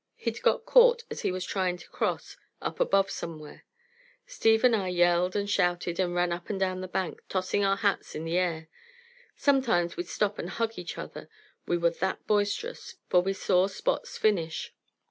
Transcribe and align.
He'd 0.15 0.41
got 0.41 0.65
caught 0.65 1.03
as 1.11 1.21
he 1.21 1.31
was 1.31 1.45
trying 1.45 1.77
to 1.77 1.87
cross 1.89 2.35
up 2.59 2.79
above 2.79 3.11
somewhere. 3.11 3.65
Steve 4.25 4.63
and 4.63 4.75
I 4.75 4.87
yelled 4.87 5.35
and 5.35 5.47
shouted 5.47 5.99
and 5.99 6.15
ran 6.15 6.31
up 6.31 6.49
and 6.49 6.59
down 6.59 6.81
the 6.81 6.87
bank, 6.87 7.21
tossing 7.29 7.63
our 7.63 7.75
hats 7.77 8.15
in 8.15 8.25
the 8.25 8.35
air. 8.39 8.67
Sometimes 9.35 9.97
we'd 9.97 10.07
stop 10.07 10.39
and 10.39 10.49
hug 10.49 10.79
each 10.79 10.97
other, 10.97 11.29
we 11.67 11.77
were 11.77 11.91
that 11.91 12.25
boisterous, 12.25 12.95
for 13.09 13.21
we 13.21 13.33
saw 13.33 13.67
Spot's 13.67 14.17
finish. 14.17 14.73